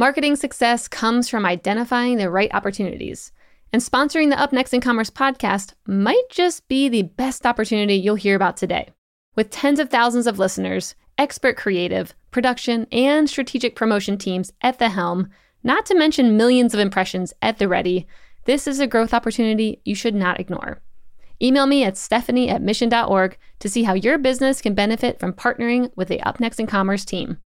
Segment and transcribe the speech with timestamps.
[0.00, 3.32] Marketing success comes from identifying the right opportunities.
[3.70, 8.14] And sponsoring the Up Next in Commerce podcast might just be the best opportunity you'll
[8.14, 8.88] hear about today.
[9.36, 14.88] With tens of thousands of listeners, expert creative, production, and strategic promotion teams at the
[14.88, 15.28] helm,
[15.62, 18.06] not to mention millions of impressions at the ready,
[18.46, 20.80] this is a growth opportunity you should not ignore.
[21.42, 25.94] Email me at stephanie at mission.org to see how your business can benefit from partnering
[25.94, 27.36] with the Up Next in Commerce team.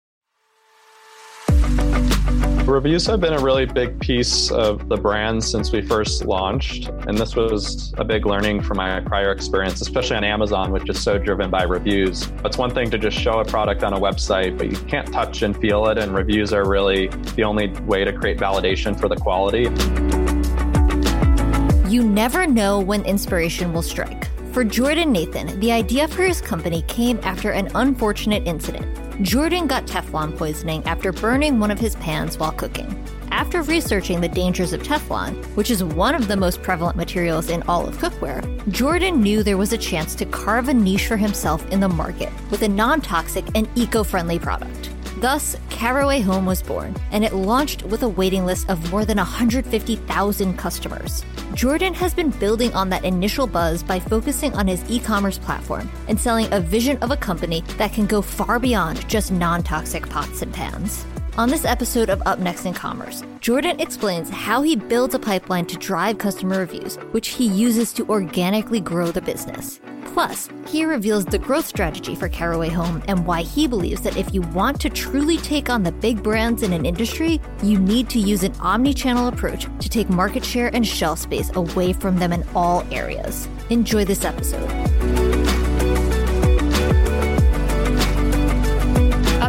[2.67, 6.88] Reviews have been a really big piece of the brand since we first launched.
[7.07, 10.98] And this was a big learning from my prior experience, especially on Amazon, which is
[10.98, 12.33] so driven by reviews.
[12.43, 15.43] It's one thing to just show a product on a website, but you can't touch
[15.43, 15.98] and feel it.
[15.98, 19.65] And reviews are really the only way to create validation for the quality.
[21.93, 24.30] You never know when inspiration will strike.
[24.52, 28.87] For Jordan Nathan, the idea for his company came after an unfortunate incident.
[29.23, 33.00] Jordan got Teflon poisoning after burning one of his pans while cooking.
[33.30, 37.62] After researching the dangers of Teflon, which is one of the most prevalent materials in
[37.62, 41.65] all of cookware, Jordan knew there was a chance to carve a niche for himself
[41.71, 44.90] in the market with a non toxic and eco friendly product.
[45.25, 49.17] Thus, Caraway Home was born, and it launched with a waiting list of more than
[49.17, 51.25] 150,000 customers.
[51.55, 55.91] Jordan has been building on that initial buzz by focusing on his e commerce platform
[56.09, 60.07] and selling a vision of a company that can go far beyond just non toxic
[60.11, 61.07] pots and pans.
[61.37, 65.66] On this episode of Up Next in Commerce, Jordan explains how he builds a pipeline
[65.66, 69.81] to drive customer reviews, which he uses to organically grow the business.
[70.12, 74.32] Plus, he reveals the growth strategy for Caraway Home and why he believes that if
[74.32, 78.21] you want to truly take on the big brands in an industry, you need to
[78.21, 82.32] use an omni channel approach to take market share and shelf space away from them
[82.32, 83.49] in all areas.
[83.71, 85.34] Enjoy this episode.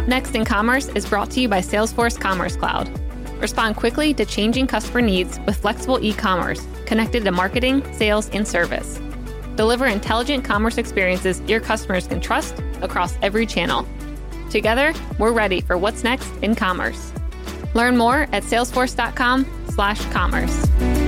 [0.06, 2.88] Next in Commerce is brought to you by Salesforce Commerce Cloud.
[3.40, 8.46] Respond quickly to changing customer needs with flexible e commerce connected to marketing, sales, and
[8.46, 9.00] service.
[9.56, 13.84] Deliver intelligent commerce experiences your customers can trust across every channel.
[14.48, 17.12] Together, we're ready for what's next in commerce.
[17.74, 21.05] Learn more at salesforce.com/commerce.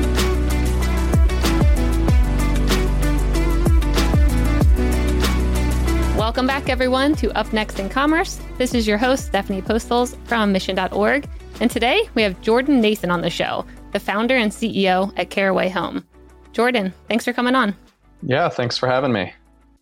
[6.29, 8.39] Welcome back, everyone, to Up Next in Commerce.
[8.59, 11.27] This is your host, Stephanie Postles from Mission.org.
[11.59, 15.71] And today we have Jordan Nathan on the show, the founder and CEO at Caraway
[15.71, 16.07] Home.
[16.53, 17.75] Jordan, thanks for coming on.
[18.23, 19.33] Yeah, thanks for having me.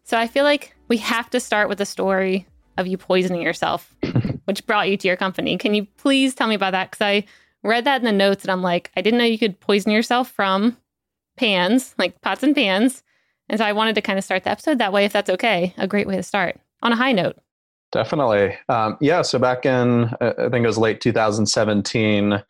[0.05, 2.47] So I feel like we have to start with the story
[2.79, 3.93] of you poisoning yourself,
[4.45, 5.59] which brought you to your company.
[5.59, 6.93] Can you please tell me about that?
[6.93, 7.25] Because I
[7.65, 10.31] read that in the notes and I'm like, I didn't know you could poison yourself
[10.31, 10.77] from
[11.37, 13.03] pans, like pots and pans.
[13.49, 15.75] And so I wanted to kind of start the episode that way, if that's okay.
[15.79, 17.37] A great way to start on a high note.
[17.93, 18.57] Definitely.
[18.69, 19.23] Um, yeah.
[19.23, 22.41] So back in, uh, I think it was late 2017, you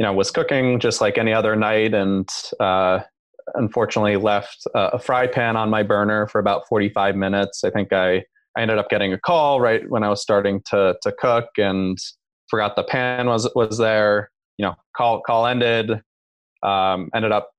[0.00, 2.28] know, was cooking just like any other night and
[2.60, 3.00] uh,
[3.54, 7.64] unfortunately left a fry pan on my burner for about 45 minutes.
[7.64, 8.24] I think I,
[8.56, 11.98] I ended up getting a call right when I was starting to, to cook and
[12.48, 14.30] forgot the pan was, was there.
[14.56, 15.90] You know, call, call ended,
[16.62, 17.50] um, ended up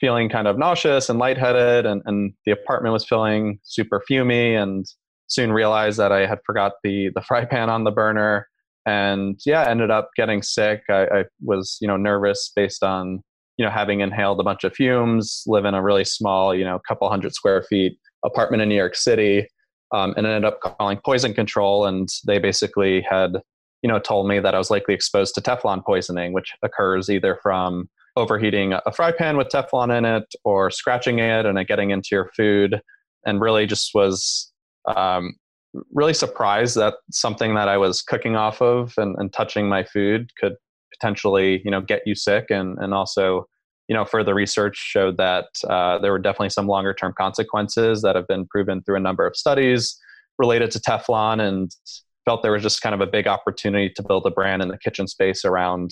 [0.00, 4.86] feeling kind of nauseous and lightheaded and, and the apartment was feeling super fumy and
[5.26, 8.48] soon realized that I had forgot the, the fry pan on the burner
[8.86, 10.82] and yeah, ended up getting sick.
[10.88, 13.22] I, I was, you know, nervous based on
[13.58, 16.80] you know, having inhaled a bunch of fumes, live in a really small, you know,
[16.86, 19.48] couple hundred square feet apartment in New York City,
[19.92, 21.84] um, and ended up calling poison control.
[21.84, 23.32] And they basically had,
[23.82, 27.38] you know, told me that I was likely exposed to Teflon poisoning, which occurs either
[27.42, 31.90] from overheating a fry pan with Teflon in it or scratching it and it getting
[31.90, 32.80] into your food.
[33.24, 34.52] And really just was
[34.86, 35.34] um,
[35.92, 40.30] really surprised that something that I was cooking off of and, and touching my food
[40.40, 40.54] could
[40.92, 43.46] potentially you know get you sick and and also
[43.88, 48.16] you know further research showed that uh, there were definitely some longer term consequences that
[48.16, 49.98] have been proven through a number of studies
[50.38, 51.70] related to teflon and
[52.24, 54.78] felt there was just kind of a big opportunity to build a brand in the
[54.78, 55.90] kitchen space around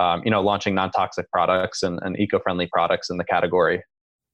[0.00, 3.82] um, you know launching non-toxic products and, and eco-friendly products in the category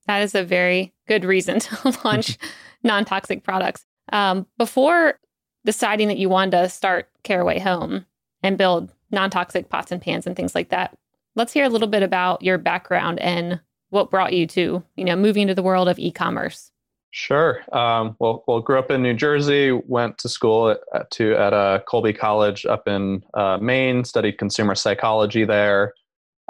[0.06, 2.38] that is a very good reason to launch
[2.82, 5.18] non-toxic products um, before
[5.64, 8.06] deciding that you wanted to start caraway home
[8.42, 10.96] and build non toxic pots and pans and things like that.
[11.34, 13.60] Let's hear a little bit about your background and
[13.90, 16.70] what brought you to, you know, moving into the world of e commerce.
[17.18, 17.62] Sure.
[17.74, 19.72] Um, well, well, grew up in New Jersey.
[19.72, 24.04] Went to school at, to at a Colby College up in uh, Maine.
[24.04, 25.94] Studied consumer psychology there.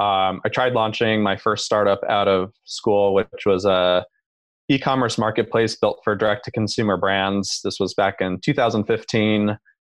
[0.02, 4.04] Um, I tried launching my first startup out of school, which was a
[4.68, 7.60] e-commerce marketplace built for direct-to-consumer brands.
[7.62, 9.56] This was back in 2015.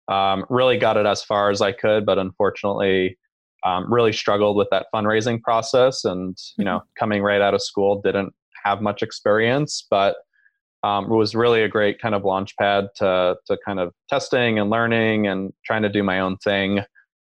[0.08, 3.16] Um, really got it as far as I could, but unfortunately,
[3.64, 6.98] Um, really struggled with that fundraising process, and you know, mm-hmm.
[6.98, 8.34] coming right out of school, didn't
[8.64, 10.16] have much experience, but
[10.82, 14.70] um, was really a great kind of launch pad to to kind of testing and
[14.70, 16.80] learning and trying to do my own thing.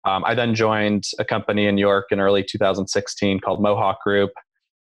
[0.04, 4.30] Um, I then joined a company in New York in early 2016 called Mohawk Group.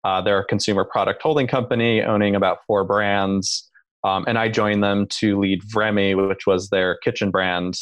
[0.03, 3.69] Uh, they're a consumer product holding company owning about four brands.
[4.03, 7.77] Um, and I joined them to lead Vremi, which was their kitchen brand,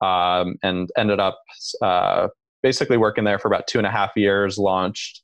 [0.00, 1.38] um, and ended up
[1.80, 2.28] uh,
[2.62, 5.22] basically working there for about two and a half years, launched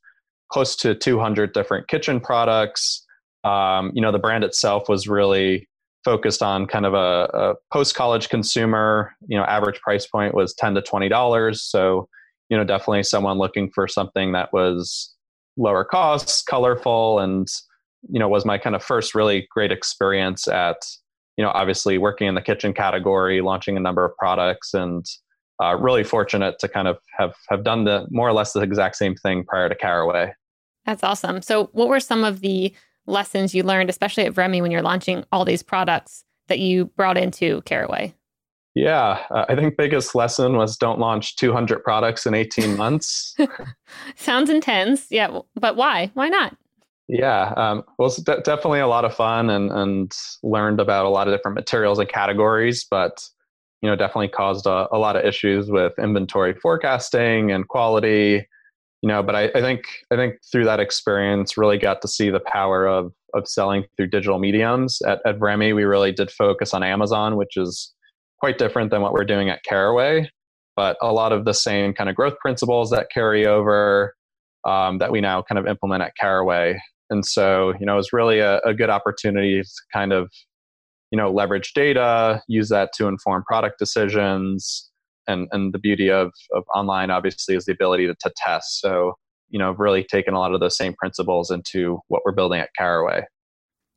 [0.49, 3.05] close to 200 different kitchen products.
[3.47, 5.67] Um, you know, the brand itself was really
[6.03, 9.13] focused on kind of a, a post college consumer.
[9.27, 11.55] You know, average price point was 10 to $20.
[11.57, 12.07] So,
[12.49, 15.13] you know, definitely someone looking for something that was
[15.57, 17.47] lower cost, colorful, and
[18.09, 20.77] you know was my kind of first really great experience at
[21.37, 25.05] you know obviously working in the kitchen category launching a number of products and
[25.63, 28.95] uh, really fortunate to kind of have have done the more or less the exact
[28.95, 30.31] same thing prior to caraway
[30.85, 32.73] that's awesome so what were some of the
[33.07, 37.17] lessons you learned especially at Vremi when you're launching all these products that you brought
[37.17, 38.13] into caraway
[38.77, 43.35] yeah, uh, I think biggest lesson was don't launch 200 products in 18 months.
[44.15, 45.07] Sounds intense.
[45.09, 46.11] Yeah, but why?
[46.13, 46.55] Why not?
[47.07, 51.09] Yeah, um, well, it's de- definitely a lot of fun and and learned about a
[51.09, 53.27] lot of different materials and categories, but
[53.81, 58.47] you know, definitely caused a, a lot of issues with inventory forecasting and quality.
[59.03, 62.29] You know, but I, I think I think through that experience, really got to see
[62.29, 64.99] the power of of selling through digital mediums.
[65.05, 67.93] At at Vremi, we really did focus on Amazon, which is
[68.39, 70.29] quite different than what we're doing at Caraway,
[70.75, 74.15] but a lot of the same kind of growth principles that carry over
[74.65, 76.77] um, that we now kind of implement at Caraway
[77.09, 80.29] and so, you know, it was really a, a good opportunity to kind of,
[81.11, 84.89] you know, leverage data, use that to inform product decisions.
[85.27, 88.79] And, and the beauty of, of online, obviously, is the ability to, to test.
[88.81, 89.13] So,
[89.49, 92.69] you know, really taken a lot of those same principles into what we're building at
[92.77, 93.23] Caraway.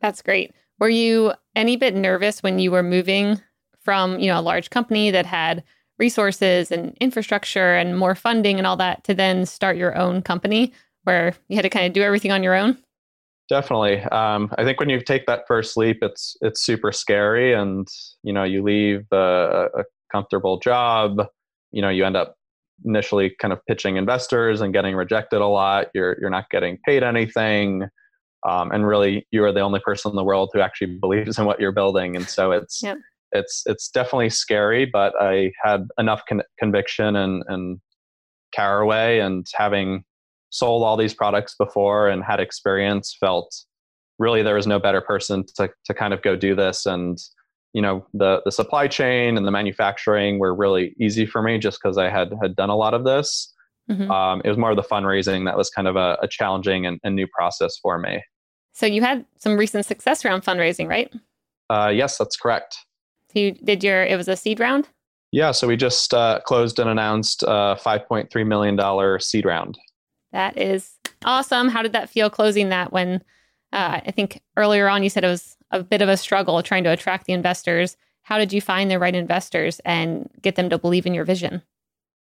[0.01, 0.53] That's great.
[0.79, 3.41] Were you any bit nervous when you were moving
[3.81, 5.63] from, you know, a large company that had
[5.99, 10.73] resources and infrastructure and more funding and all that to then start your own company
[11.05, 12.79] where you had to kind of do everything on your own?
[13.51, 14.01] Definitely.
[14.05, 17.87] Um, I think when you take that first leap, it's it's super scary, and
[18.23, 21.27] you know you leave a, a comfortable job.
[21.73, 22.35] You know you end up
[22.85, 25.89] initially kind of pitching investors and getting rejected a lot.
[25.95, 27.85] You're you're not getting paid anything,
[28.49, 31.45] um, and really you are the only person in the world who actually believes in
[31.45, 32.17] what you're building.
[32.17, 32.99] And so it's yep.
[33.33, 34.87] it's it's definitely scary.
[34.87, 37.81] But I had enough con- conviction and and
[38.53, 40.05] caraway and having
[40.51, 43.55] sold all these products before and had experience felt
[44.19, 47.19] really there was no better person to, to kind of go do this and
[47.73, 51.79] you know the the supply chain and the manufacturing were really easy for me just
[51.81, 53.53] because i had had done a lot of this.
[53.91, 54.09] Mm-hmm.
[54.09, 57.01] um, it was more of the fundraising that was kind of a, a challenging and,
[57.03, 58.23] and, new process for me.
[58.73, 61.13] So you had some recent success around fundraising right?
[61.69, 62.77] Uh, yes that's correct.
[63.33, 64.89] So you did your it was a seed round?
[65.33, 69.77] Yeah so we just uh, closed and announced a 5.3 million dollar seed round.
[70.33, 70.93] That is
[71.25, 71.69] awesome.
[71.69, 73.23] How did that feel closing that when
[73.73, 76.85] uh, I think earlier on you said it was a bit of a struggle trying
[76.85, 77.97] to attract the investors?
[78.23, 81.63] How did you find the right investors and get them to believe in your vision?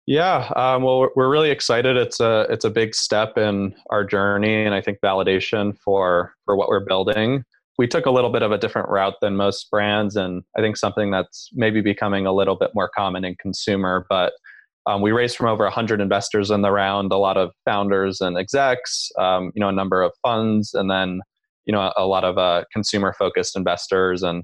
[0.07, 1.99] Yeah, um, well, we're really excited.
[1.99, 6.57] It's a it's a big step in our journey, and I think validation for for
[6.57, 7.45] what we're building.
[7.77, 10.79] We took a little bit of a different route than most brands, and I think
[10.79, 14.07] something that's maybe becoming a little bit more common in consumer.
[14.09, 14.33] But
[14.87, 18.39] um, we raised from over 100 investors in the round, a lot of founders and
[18.39, 21.21] execs, um, you know, a number of funds, and then
[21.69, 24.43] you know a, a lot of uh, consumer-focused investors, and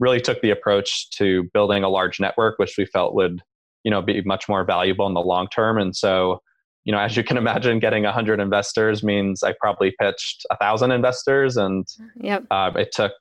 [0.00, 3.40] really took the approach to building a large network, which we felt would
[3.84, 5.78] you know be much more valuable in the long term.
[5.78, 6.42] And so,
[6.84, 10.90] you know, as you can imagine, getting 100 investors means I probably pitched a thousand
[10.90, 11.86] investors, and
[12.20, 12.44] yep.
[12.50, 13.12] uh, it took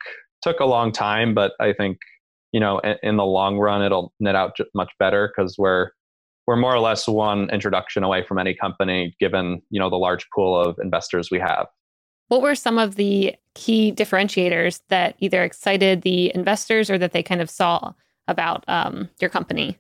[0.41, 1.99] took a long time, but I think
[2.51, 5.91] you know in, in the long run it'll net out much better because we're
[6.47, 10.25] we're more or less one introduction away from any company given you know the large
[10.33, 11.67] pool of investors we have
[12.33, 17.21] what were some of the key differentiators that either excited the investors or that they
[17.21, 17.93] kind of saw
[18.27, 19.77] about um, your company?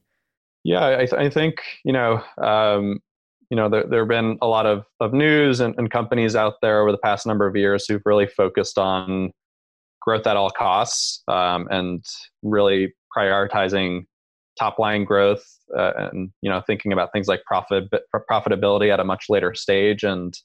[0.63, 3.01] Yeah i, th- I think you know um,
[3.49, 6.55] you know there, there have been a lot of, of news and, and companies out
[6.61, 9.31] there over the past number of years who've really focused on
[9.99, 12.05] growth at all costs um, and
[12.43, 14.05] really prioritizing
[14.59, 15.43] top line growth
[15.75, 17.85] uh, and you know thinking about things like profit
[18.29, 20.03] profitability at a much later stage.
[20.03, 20.37] And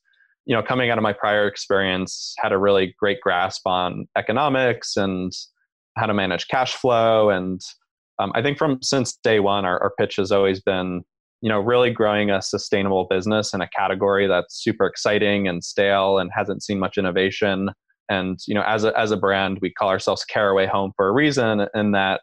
[0.48, 4.96] you know coming out of my prior experience had a really great grasp on economics
[4.96, 5.32] and
[5.96, 7.60] how to manage cash flow and
[8.18, 11.04] um, i think from since day one our, our pitch has always been
[11.40, 16.18] you know, really growing a sustainable business in a category that's super exciting and stale
[16.18, 17.70] and hasn't seen much innovation.
[18.08, 21.12] And you know, as a as a brand, we call ourselves Caraway Home for a
[21.12, 22.22] reason, in that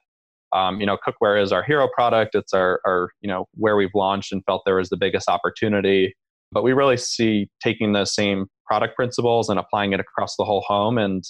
[0.51, 2.33] um, you know, cookware is our hero product.
[2.33, 6.15] It's our, our, you know, where we've launched and felt there was the biggest opportunity.
[6.55, 10.61] But we really see taking those same product principles and applying it across the whole
[10.61, 10.97] home.
[10.97, 11.21] And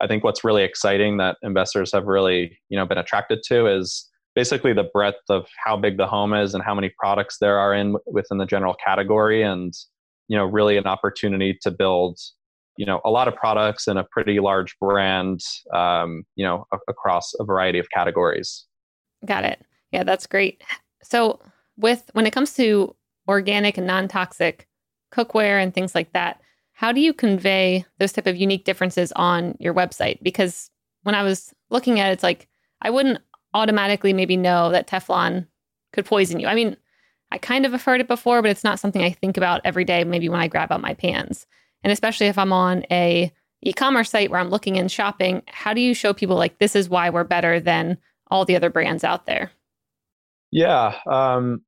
[0.00, 4.10] I think what's really exciting that investors have really, you know, been attracted to is
[4.34, 7.72] basically the breadth of how big the home is and how many products there are
[7.72, 9.72] in within the general category and
[10.28, 12.18] you know really an opportunity to build
[12.78, 15.40] you know a lot of products and a pretty large brand
[15.74, 18.66] um, you know a- across a variety of categories.
[19.24, 19.64] Got it.
[19.92, 20.62] Yeah that's great.
[21.02, 21.40] So
[21.76, 22.96] with when it comes to
[23.28, 24.66] organic and non-toxic
[25.12, 26.40] cookware and things like that.
[26.72, 30.22] How do you convey those type of unique differences on your website?
[30.22, 30.70] Because
[31.02, 32.48] when i was looking at it it's like
[32.80, 33.18] i wouldn't
[33.54, 35.46] automatically maybe know that teflon
[35.92, 36.46] could poison you.
[36.46, 36.76] I mean
[37.30, 39.84] i kind of have heard it before but it's not something i think about every
[39.84, 41.46] day maybe when i grab out my pans.
[41.84, 45.80] And especially if I'm on a e-commerce site where I'm looking and shopping, how do
[45.80, 47.98] you show people like this is why we're better than
[48.30, 49.50] all the other brands out there?
[50.52, 51.62] Yeah, um,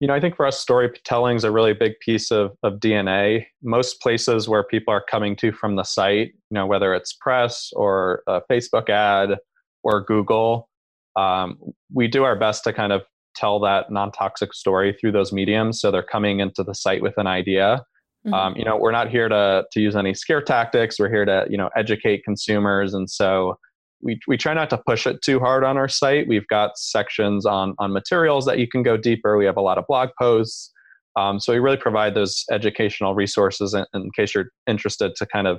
[0.00, 3.46] you know, I think for us, storytelling is a really big piece of, of DNA.
[3.62, 7.70] Most places where people are coming to from the site, you know, whether it's press
[7.74, 9.38] or a Facebook ad
[9.82, 10.68] or Google,
[11.16, 11.58] um,
[11.92, 13.02] we do our best to kind of
[13.34, 15.80] tell that non-toxic story through those mediums.
[15.80, 17.84] So they're coming into the site with an idea
[18.26, 18.34] Mm-hmm.
[18.34, 20.98] Um, you know, we're not here to to use any scare tactics.
[20.98, 23.58] We're here to you know educate consumers, and so
[24.02, 26.28] we we try not to push it too hard on our site.
[26.28, 29.36] We've got sections on on materials that you can go deeper.
[29.36, 30.72] We have a lot of blog posts.
[31.16, 35.48] Um, so we really provide those educational resources in, in, case you're interested to kind
[35.48, 35.58] of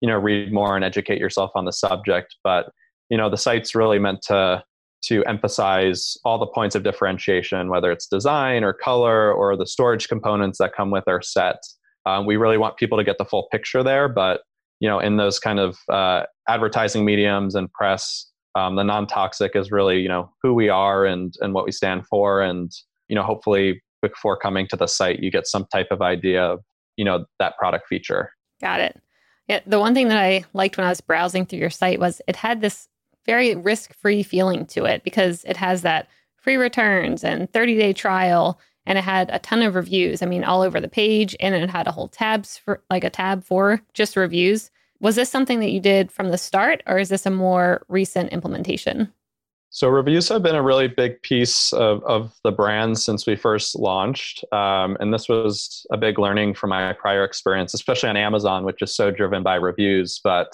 [0.00, 2.36] you know read more and educate yourself on the subject.
[2.44, 2.70] But
[3.08, 4.62] you know the site's really meant to
[5.02, 10.08] to emphasize all the points of differentiation, whether it's design or color or the storage
[10.08, 11.56] components that come with our set.
[12.06, 14.42] Um, we really want people to get the full picture there, but
[14.80, 19.70] you know, in those kind of uh, advertising mediums and press, um, the non-toxic is
[19.70, 22.72] really you know who we are and and what we stand for, and
[23.08, 26.60] you know, hopefully before coming to the site, you get some type of idea of
[26.96, 28.32] you know that product feature.
[28.60, 29.00] Got it.
[29.48, 32.22] Yeah, the one thing that I liked when I was browsing through your site was
[32.28, 32.88] it had this
[33.26, 38.98] very risk-free feeling to it because it has that free returns and 30-day trial and
[38.98, 40.22] it had a ton of reviews.
[40.22, 43.10] I mean, all over the page, and it had a whole tabs for like a
[43.10, 44.70] tab for just reviews.
[45.00, 48.32] Was this something that you did from the start, or is this a more recent
[48.32, 49.12] implementation?
[49.72, 53.78] So reviews have been a really big piece of, of the brand since we first
[53.78, 58.64] launched, um, and this was a big learning from my prior experience, especially on Amazon,
[58.64, 60.20] which is so driven by reviews.
[60.24, 60.52] But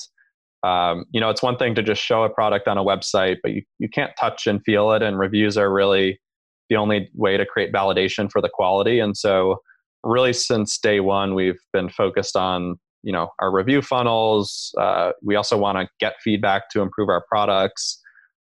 [0.62, 3.52] um, you know, it's one thing to just show a product on a website, but
[3.52, 6.21] you, you can't touch and feel it, and reviews are really
[6.69, 8.99] the only way to create validation for the quality.
[8.99, 9.59] And so,
[10.03, 14.75] really, since day one, we've been focused on you know our review funnels.
[14.79, 18.01] Uh, we also want to get feedback to improve our products,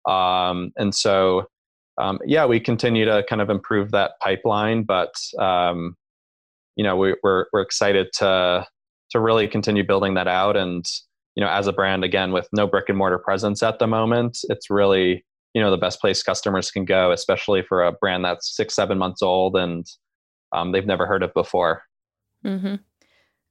[0.08, 1.46] um, and so
[1.98, 4.84] um, yeah, we continue to kind of improve that pipeline.
[4.84, 5.96] But um,
[6.76, 8.66] you know, we, we're we're excited to
[9.10, 10.84] to really continue building that out and
[11.34, 14.38] you know as a brand again with no brick and mortar presence at the moment
[14.44, 18.54] it's really you know the best place customers can go especially for a brand that's
[18.54, 19.86] six seven months old and
[20.52, 21.82] um, they've never heard of before.
[22.44, 22.76] Mm-hmm.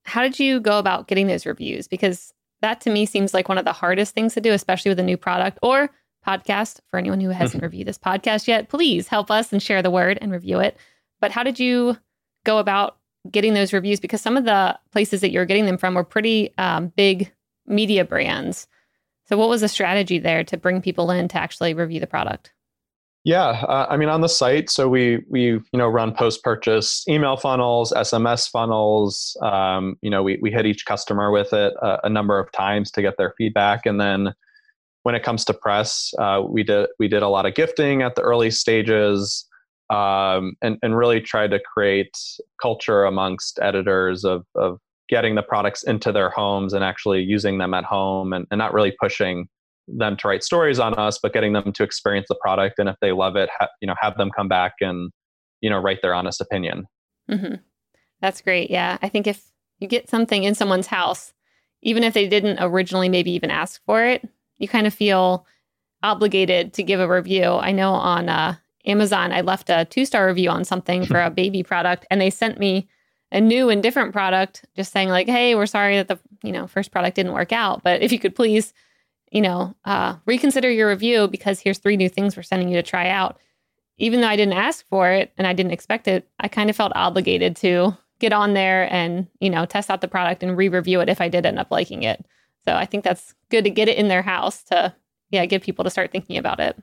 [0.06, 1.88] how did you go about getting those reviews?
[1.88, 5.00] Because that to me seems like one of the hardest things to do especially with
[5.00, 5.90] a new product or
[6.26, 6.80] podcast.
[6.90, 7.66] For anyone who hasn't mm-hmm.
[7.66, 10.78] reviewed this podcast yet please help us and share the word and review it.
[11.22, 11.98] But how did you
[12.46, 12.98] go about
[13.30, 14.00] getting those reviews?
[14.00, 17.32] Because some of the places that you're getting them from were pretty um, big
[17.68, 18.68] media brands
[19.30, 22.52] so, what was the strategy there to bring people in to actually review the product?
[23.24, 27.08] Yeah, uh, I mean, on the site, so we we you know run post purchase
[27.08, 29.38] email funnels, SMS funnels.
[29.44, 32.90] Um, you know, we we hit each customer with it a, a, number of times
[32.92, 34.34] to get their feedback, and then
[35.04, 38.16] when it comes to press, uh, we did we did a lot of gifting at
[38.16, 39.46] the early stages,
[39.92, 42.18] um, and and really tried to create
[42.60, 44.80] culture amongst editors of of
[45.10, 48.74] getting the products into their homes and actually using them at home and, and not
[48.74, 49.48] really pushing
[49.88, 52.78] them to write stories on us but getting them to experience the product.
[52.78, 55.12] And if they love it ha- you know have them come back and
[55.62, 56.86] you know write their honest opinion.
[57.30, 57.56] Mm-hmm.
[58.22, 58.72] that's great.
[58.72, 58.98] Yeah.
[59.02, 59.44] I think if
[59.80, 61.34] you get something in someone's house
[61.82, 65.46] even if they didn't originally maybe even ask for it you kind of feel
[66.04, 67.44] obligated to give a review.
[67.44, 71.30] I know on uh, amazon i left a two star review on something for a
[71.30, 72.88] baby product and they sent me
[73.32, 76.68] a new and different product, just saying like, "Hey, we're sorry that the you know
[76.68, 78.74] first product didn't work out, but if you could please,
[79.32, 82.84] you know, uh, reconsider your review because here's three new things we're sending you to
[82.84, 83.38] try out."
[84.00, 86.76] even though I didn't ask for it and I didn't expect it, I kind of
[86.76, 91.02] felt obligated to get on there and, you know, test out the product and re-review
[91.02, 92.26] it if I did end up liking it.
[92.66, 94.96] So I think that's good to get it in their house to
[95.32, 96.82] yeah, get people to start thinking about it.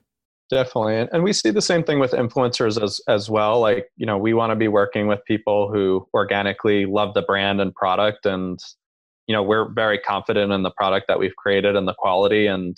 [0.48, 1.08] Definitely.
[1.12, 3.60] And we see the same thing with influencers as as well.
[3.60, 7.60] Like, you know, we want to be working with people who organically love the brand
[7.60, 8.58] and product and
[9.26, 12.76] you know, we're very confident in the product that we've created and the quality and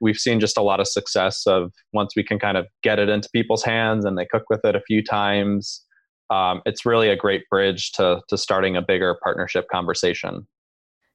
[0.00, 3.08] we've seen just a lot of success of once we can kind of get it
[3.08, 5.84] into people's hands and they cook with it a few times.
[6.30, 10.46] Um, it's really a great bridge to to starting a bigger partnership conversation.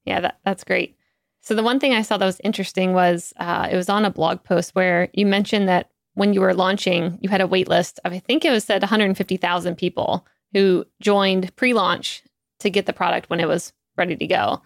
[0.06, 0.96] Yeah, that, that's great.
[1.42, 4.12] So the one thing I saw that was interesting was uh, it was on a
[4.12, 8.00] blog post where you mentioned that when you were launching, you had a wait list
[8.04, 12.24] of I think it was said 150,000 people who joined pre-launch
[12.60, 14.62] to get the product when it was ready to go.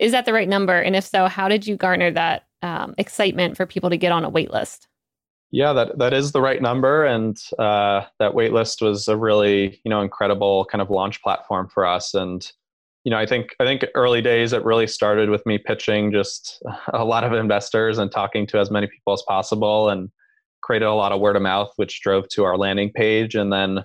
[0.00, 0.78] Is that the right number?
[0.78, 4.24] And if so, how did you garner that um, excitement for people to get on
[4.24, 4.88] a wait list?
[5.50, 9.80] Yeah, that that is the right number, and uh, that wait list was a really
[9.84, 12.12] you know incredible kind of launch platform for us.
[12.12, 12.50] And
[13.04, 16.62] you know, I think I think early days it really started with me pitching just
[16.92, 20.10] a lot of investors and talking to as many people as possible, and
[20.62, 23.34] created a lot of word of mouth, which drove to our landing page.
[23.34, 23.84] And then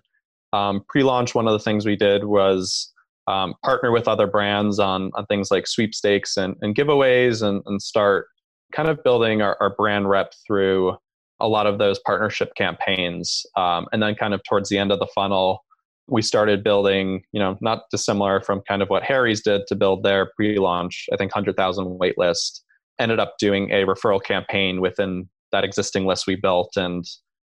[0.53, 2.93] um, pre-launch, one of the things we did was
[3.27, 7.81] um, partner with other brands on on things like sweepstakes and, and giveaways, and, and
[7.81, 8.27] start
[8.71, 10.95] kind of building our, our brand rep through
[11.41, 13.45] a lot of those partnership campaigns.
[13.57, 15.63] Um, and then kind of towards the end of the funnel
[16.09, 20.03] we started building, you know, not dissimilar from kind of what Harry's did to build
[20.03, 22.61] their pre-launch, I think 100,000 waitlist.
[22.99, 27.05] Ended up doing a referral campaign within that existing list we built, and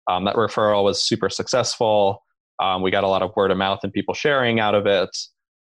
[0.09, 2.23] um, that referral was super successful.
[2.59, 5.09] Um, we got a lot of word of mouth and people sharing out of it.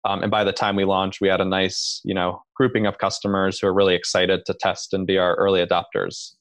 [0.05, 2.99] Um, and by the time we launched, we had a nice, you know, grouping of
[2.99, 6.33] customers who are really excited to test and be our early adopters.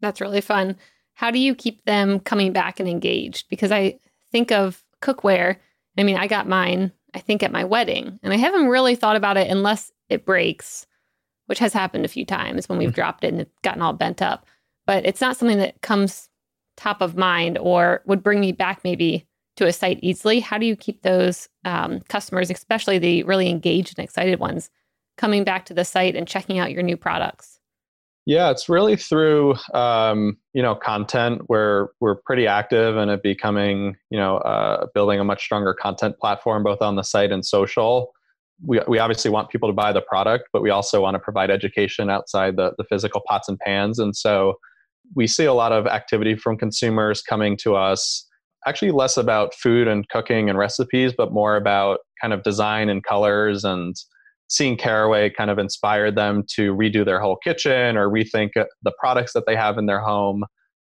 [0.00, 0.76] That's really fun.
[1.14, 3.46] How do you keep them coming back and engaged?
[3.50, 3.98] Because I
[4.30, 5.56] think of cookware
[5.98, 9.16] I mean, I got mine, I think, at my wedding, and I haven't really thought
[9.16, 10.86] about it unless it breaks,
[11.46, 12.94] which has happened a few times when we've mm-hmm.
[12.94, 14.46] dropped it and it's gotten all bent up.
[14.86, 16.28] But it's not something that comes
[16.76, 20.40] top of mind or would bring me back maybe to a site easily.
[20.40, 24.70] How do you keep those um, customers, especially the really engaged and excited ones,
[25.18, 27.60] coming back to the site and checking out your new products?
[28.24, 31.42] Yeah, it's really through um, you know content.
[31.48, 36.18] We're we're pretty active and it becoming you know uh, building a much stronger content
[36.18, 38.12] platform both on the site and social.
[38.64, 41.50] We we obviously want people to buy the product, but we also want to provide
[41.50, 43.98] education outside the the physical pots and pans.
[43.98, 44.54] And so
[45.16, 48.24] we see a lot of activity from consumers coming to us.
[48.66, 53.02] Actually, less about food and cooking and recipes, but more about kind of design and
[53.02, 53.96] colors and
[54.52, 59.32] seeing Caraway kind of inspired them to redo their whole kitchen or rethink the products
[59.32, 60.44] that they have in their home.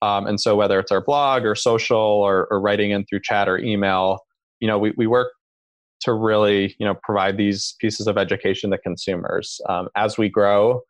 [0.02, 3.48] Um, and so whether it's our blog or social or, or, writing in through chat
[3.48, 4.22] or email,
[4.60, 5.32] you know, we, we work
[6.02, 9.62] to really, you know, provide these pieces of education to consumers.
[9.70, 10.82] Um, as we grow,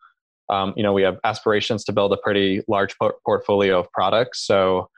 [0.49, 4.47] um, you know, we have aspirations to build a pretty large po- portfolio of products.
[4.47, 4.89] So,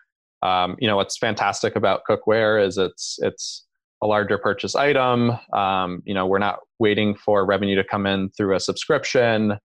[0.43, 3.64] um, you know, what's fantastic about cookware is it's, it's,
[4.06, 5.32] a larger purchase item.
[5.52, 9.58] Um, you know, we're not waiting for revenue to come in through a subscription.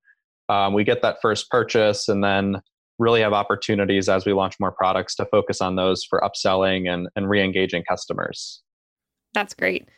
[0.48, 2.62] Um, we get that first purchase and then
[2.98, 7.08] really have opportunities as we launch more products to focus on those for upselling and,
[7.16, 8.62] and re-engaging customers.
[9.34, 9.88] That's great.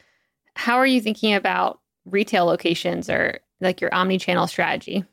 [0.56, 5.04] How are you thinking about retail locations or like your omni-channel strategy?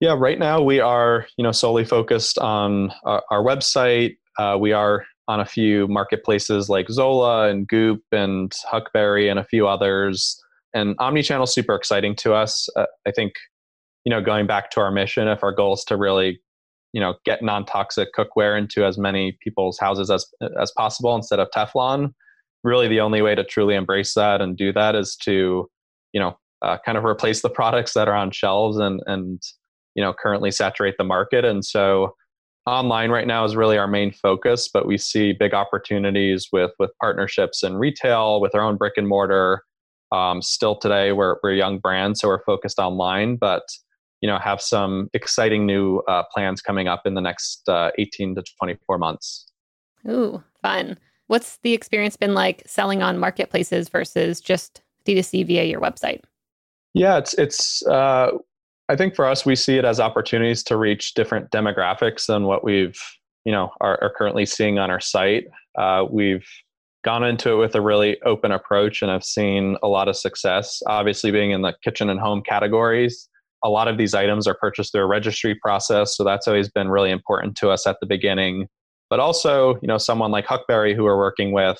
[0.00, 4.16] Yeah, right now we are, you know, solely focused on our, our website.
[4.38, 9.44] Uh, we are on a few marketplaces like Zola and Goop and Huckberry and a
[9.44, 10.40] few others.
[10.74, 12.68] And omnichannel is super exciting to us.
[12.76, 13.34] Uh, I think,
[14.04, 16.40] you know, going back to our mission, if our goal is to really,
[16.92, 20.26] you know, get non-toxic cookware into as many people's houses as
[20.60, 22.12] as possible instead of Teflon,
[22.62, 25.68] really the only way to truly embrace that and do that is to,
[26.12, 29.42] you know, uh, kind of replace the products that are on shelves and and
[29.94, 31.44] you know currently saturate the market.
[31.44, 32.14] And so
[32.66, 36.90] online right now is really our main focus, but we see big opportunities with with
[37.00, 39.62] partnerships in retail, with our own brick and mortar.
[40.12, 43.62] Um, still today, we're we're a young brand, so we're focused online, but
[44.20, 48.36] you know have some exciting new uh, plans coming up in the next uh, 18
[48.36, 49.46] to 24 months.
[50.08, 50.98] Ooh, fun!
[51.26, 56.22] What's the experience been like selling on marketplaces versus just D2C via your website?
[56.94, 58.30] Yeah, it's it's uh,
[58.88, 62.62] I think for us, we see it as opportunities to reach different demographics than what
[62.64, 62.98] we've,
[63.44, 65.44] you know, are, are currently seeing on our site.
[65.78, 66.46] Uh, we've
[67.02, 70.82] gone into it with a really open approach and have seen a lot of success.
[70.86, 73.28] Obviously, being in the kitchen and home categories,
[73.62, 76.88] a lot of these items are purchased through a registry process, so that's always been
[76.88, 78.68] really important to us at the beginning.
[79.10, 81.78] but also you know someone like Huckberry who we're working with.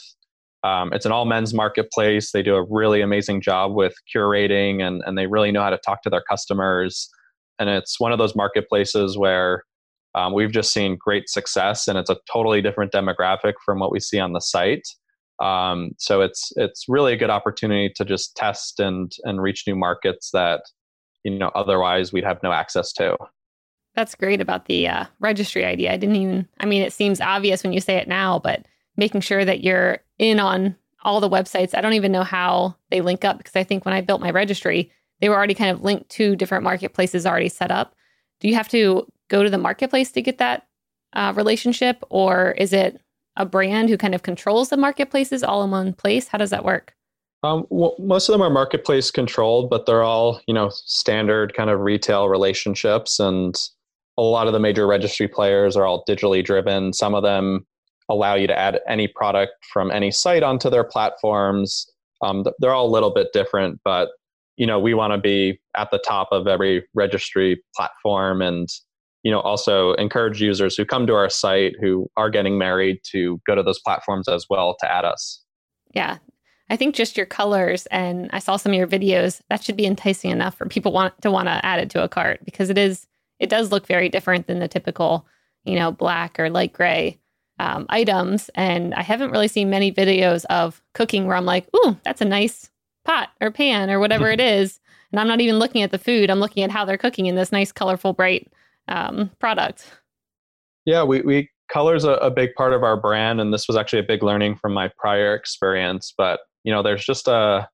[0.64, 2.32] Um, it's an all men's marketplace.
[2.32, 5.78] They do a really amazing job with curating and, and they really know how to
[5.78, 7.08] talk to their customers.
[7.58, 9.64] And it's one of those marketplaces where
[10.14, 14.00] um, we've just seen great success and it's a totally different demographic from what we
[14.00, 14.88] see on the site.
[15.42, 19.74] Um, so it's it's really a good opportunity to just test and and reach new
[19.74, 20.62] markets that
[21.24, 23.16] you know otherwise we'd have no access to.
[23.96, 25.92] That's great about the uh, registry idea.
[25.92, 26.48] I didn't even.
[26.60, 28.64] I mean, it seems obvious when you say it now, but
[28.96, 31.76] making sure that you're in on all the websites.
[31.76, 34.30] I don't even know how they link up because I think when I built my
[34.30, 37.94] registry, they were already kind of linked to different marketplaces already set up.
[38.40, 40.66] Do you have to go to the marketplace to get that
[41.12, 43.00] uh, relationship, or is it
[43.36, 46.28] a brand who kind of controls the marketplaces all in one place?
[46.28, 46.94] How does that work?
[47.42, 51.70] Um, well, most of them are marketplace controlled, but they're all you know standard kind
[51.70, 53.54] of retail relationships, and
[54.16, 56.92] a lot of the major registry players are all digitally driven.
[56.92, 57.66] Some of them
[58.08, 61.86] allow you to add any product from any site onto their platforms.
[62.22, 64.10] Um, they're all a little bit different, but
[64.56, 68.68] you know we want to be at the top of every registry platform and
[69.22, 73.40] you know also encourage users who come to our site who are getting married to
[73.46, 75.42] go to those platforms as well to add us
[75.94, 76.18] yeah
[76.70, 79.86] i think just your colors and i saw some of your videos that should be
[79.86, 82.78] enticing enough for people want to want to add it to a cart because it
[82.78, 83.06] is
[83.40, 85.26] it does look very different than the typical
[85.64, 87.18] you know black or light gray
[87.58, 91.96] um, items and i haven't really seen many videos of cooking where i'm like ooh
[92.04, 92.70] that's a nice
[93.04, 94.80] pot or pan or whatever it is
[95.12, 97.34] and i'm not even looking at the food i'm looking at how they're cooking in
[97.34, 98.50] this nice colorful bright
[98.88, 99.90] um, product.
[100.84, 104.00] Yeah, we, we color's a, a big part of our brand, and this was actually
[104.00, 106.12] a big learning from my prior experience.
[106.16, 107.68] But you know, there's just a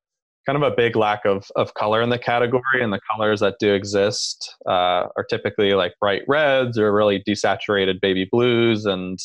[0.46, 3.56] kind of a big lack of of color in the category, and the colors that
[3.58, 9.18] do exist uh, are typically like bright reds or really desaturated baby blues, and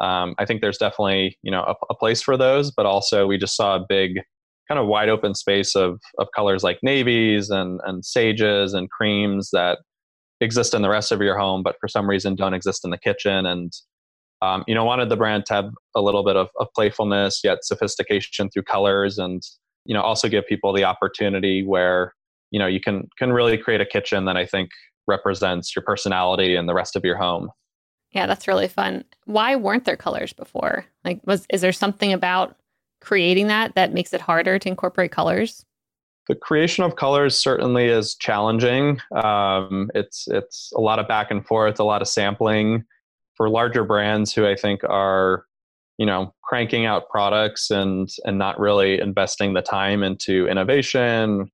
[0.00, 2.70] um, I think there's definitely you know a, a place for those.
[2.70, 4.20] But also, we just saw a big
[4.68, 9.50] kind of wide open space of of colors like navies and and sages and creams
[9.52, 9.78] that
[10.40, 12.98] exist in the rest of your home, but for some reason don't exist in the
[12.98, 13.46] kitchen.
[13.46, 13.72] And
[14.42, 17.58] um, you know, wanted the brand to have a little bit of, of playfulness yet
[17.62, 19.42] sophistication through colors, and
[19.86, 22.12] you know, also give people the opportunity where
[22.50, 24.70] you know you can can really create a kitchen that I think
[25.06, 27.50] represents your personality and the rest of your home.
[28.14, 29.04] Yeah, that's really fun.
[29.24, 30.86] Why weren't there colors before?
[31.04, 32.56] Like, was is there something about
[33.00, 35.64] creating that that makes it harder to incorporate colors?
[36.26, 39.00] the creation of colors certainly is challenging.
[39.14, 42.84] Um, it's it's a lot of back and forth, a lot of sampling
[43.34, 45.44] for larger brands who I think are,
[45.98, 51.50] you know, cranking out products and and not really investing the time into innovation.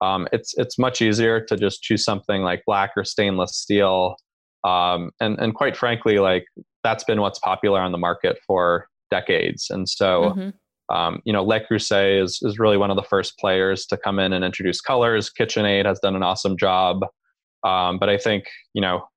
[0.00, 4.16] Um, it's it's much easier to just choose something like black or stainless steel,
[4.64, 6.44] um, and and quite frankly, like
[6.84, 9.68] that's been what's popular on the market for decades.
[9.70, 10.50] And so, mm-hmm.
[10.90, 14.18] Um, you know, Le Creuset is, is really one of the first players to come
[14.18, 15.30] in and introduce colors.
[15.30, 17.06] KitchenAid has done an awesome job.
[17.64, 18.44] Um, but I think,
[18.74, 19.08] you know,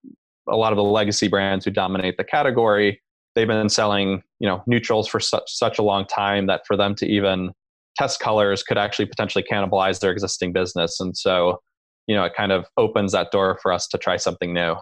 [0.47, 3.01] a lot of the legacy brands who dominate the category,
[3.33, 6.95] they've been selling, you know, neutrals for such, such a long time that for them
[6.95, 7.51] to even
[7.97, 10.99] test colors could actually potentially cannibalize their existing business.
[11.01, 11.59] And so,
[12.07, 14.75] you know, it kind of opens that door for us to try something new.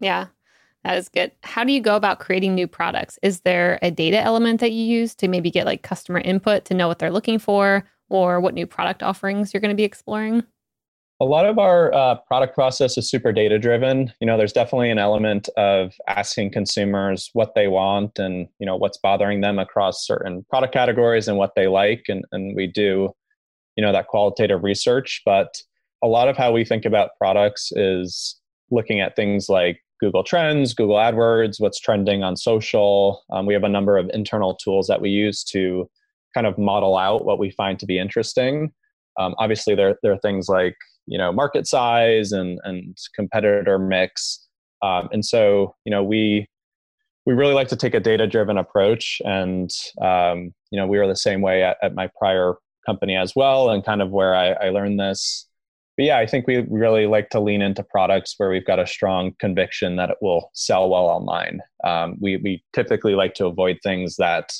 [0.00, 0.26] Yeah.
[0.84, 1.32] That is good.
[1.42, 3.18] How do you go about creating new products?
[3.20, 6.74] Is there a data element that you use to maybe get like customer input to
[6.74, 10.44] know what they're looking for or what new product offerings you're going to be exploring?
[11.18, 14.12] A lot of our uh, product process is super data driven.
[14.20, 18.76] You know, there's definitely an element of asking consumers what they want and, you know,
[18.76, 22.04] what's bothering them across certain product categories and what they like.
[22.08, 23.10] And, and we do,
[23.76, 25.22] you know, that qualitative research.
[25.24, 25.62] But
[26.00, 28.38] a lot of how we think about products is
[28.70, 33.24] looking at things like Google Trends, Google AdWords, what's trending on social.
[33.30, 35.88] Um, we have a number of internal tools that we use to
[36.34, 38.72] kind of model out what we find to be interesting.
[39.18, 44.46] Um, obviously, there, there are things like you know market size and and competitor mix,
[44.82, 46.46] um, and so you know we
[47.24, 49.70] we really like to take a data driven approach, and
[50.02, 52.54] um, you know we were the same way at, at my prior
[52.84, 55.48] company as well, and kind of where I, I learned this
[55.96, 58.86] but yeah, I think we really like to lean into products where we've got a
[58.86, 61.60] strong conviction that it will sell well online.
[61.84, 64.52] Um, we we typically like to avoid things that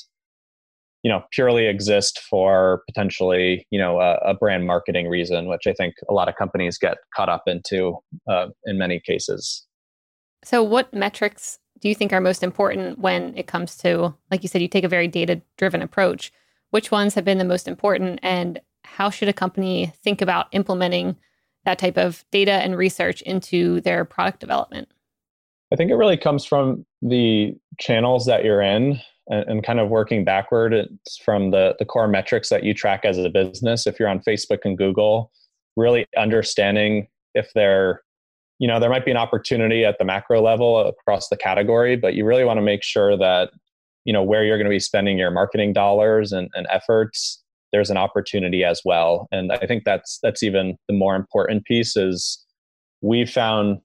[1.03, 5.73] you know purely exist for potentially you know a, a brand marketing reason, which I
[5.73, 9.65] think a lot of companies get caught up into uh, in many cases.
[10.43, 14.49] So, what metrics do you think are most important when it comes to, like you
[14.49, 16.31] said, you take a very data driven approach?
[16.71, 18.59] Which ones have been the most important, and
[18.95, 21.15] how should a company think about implementing
[21.65, 24.89] that type of data and research into their product development?
[25.71, 29.89] I think it really comes from the channels that you're in and, and, kind of
[29.89, 30.73] working backward
[31.23, 33.85] from the, the core metrics that you track as a business.
[33.85, 35.31] If you're on Facebook and Google,
[35.75, 38.01] really understanding if they're,
[38.59, 42.13] you know, there might be an opportunity at the macro level across the category, but
[42.13, 43.51] you really want to make sure that,
[44.05, 47.89] you know, where you're going to be spending your marketing dollars and, and efforts, there's
[47.89, 49.27] an opportunity as well.
[49.31, 52.43] And I think that's that's even the more important piece is
[53.01, 53.79] we found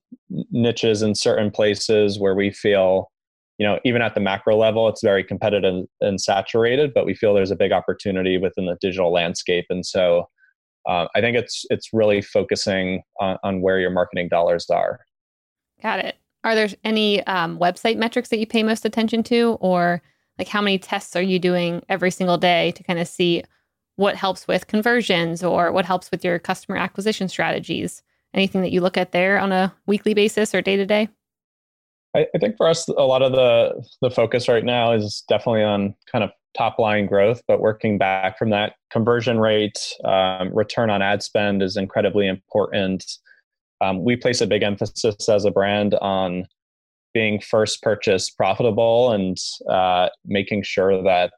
[0.51, 3.11] niches in certain places where we feel
[3.59, 7.33] you know even at the macro level it's very competitive and saturated but we feel
[7.33, 9.65] there's a big opportunity within the digital landscape.
[9.69, 10.27] And so
[10.87, 14.99] uh, i think it's it's really focusing on, on, where your marketing dollars are.
[15.81, 16.15] Got it.
[16.43, 20.01] Are there any um, website metrics that you pay most attention to or
[20.37, 23.43] like how many tests are you doing every single day to kind of see
[23.95, 28.03] what helps with conversions or what helps with your customer acquisition strategies
[28.33, 31.07] anything that you look at there on a weekly basis or day to day
[32.15, 35.95] I, think for us, a lot of the the focus right now is definitely on
[36.11, 41.01] kind of top line growth, but working back from that conversion rate, um, return on
[41.01, 43.03] ad spend is incredibly important.
[43.81, 46.45] Um, we place a big emphasis as a brand on
[47.13, 49.37] being first purchase profitable and
[49.69, 51.33] uh, making sure that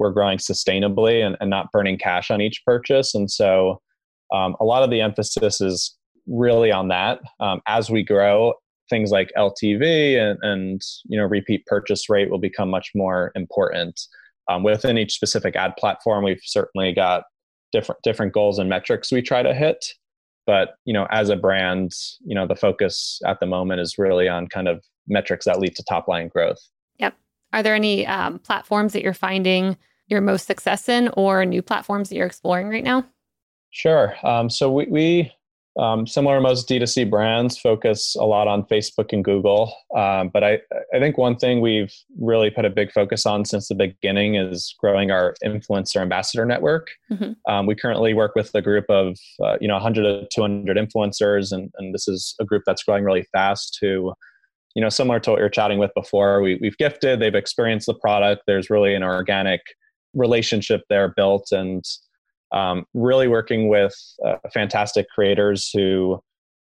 [0.00, 3.14] we're growing sustainably and, and, not burning cash on each purchase.
[3.14, 3.82] And so
[4.32, 5.94] um, a lot of the emphasis is
[6.26, 7.20] really on that.
[7.38, 8.54] Um, as we grow,
[8.88, 14.00] things like LTV and, and you know repeat purchase rate will become much more important.
[14.48, 17.24] Um, within each specific ad platform, we've certainly got
[17.70, 19.84] different different goals and metrics we try to hit.
[20.46, 21.92] But you know, as a brand,
[22.24, 25.76] you know, the focus at the moment is really on kind of metrics that lead
[25.76, 26.58] to top line growth.
[26.98, 27.14] Yep.
[27.52, 29.76] Are there any um, platforms that you're finding
[30.10, 33.06] your most success in, or new platforms that you're exploring right now?
[33.70, 34.14] Sure.
[34.24, 35.32] Um, so we, we
[35.78, 39.72] um, similar to most D2C brands, focus a lot on Facebook and Google.
[39.96, 40.58] Um, but I,
[40.92, 44.74] I think one thing we've really put a big focus on since the beginning is
[44.78, 46.90] growing our influencer ambassador network.
[47.10, 47.32] Mm-hmm.
[47.50, 51.52] Um, we currently work with a group of uh, you know 100 to 200 influencers,
[51.52, 53.78] and, and this is a group that's growing really fast.
[53.80, 54.12] To
[54.74, 57.94] you know, similar to what you're chatting with before, we, we've gifted, they've experienced the
[57.94, 58.42] product.
[58.46, 59.60] There's really an organic
[60.14, 61.84] relationship there built, and
[62.52, 63.94] um, really working with
[64.26, 66.20] uh, fantastic creators who